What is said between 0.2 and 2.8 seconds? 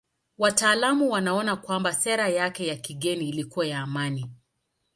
Wataalamu wanaona kwamba sera yake ya